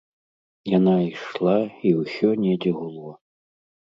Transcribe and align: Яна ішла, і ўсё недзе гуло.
Яна 0.77 0.93
ішла, 1.09 1.53
і 1.89 1.91
ўсё 1.99 2.31
недзе 2.47 2.71
гуло. 2.79 3.11